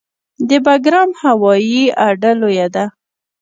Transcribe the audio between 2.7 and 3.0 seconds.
ده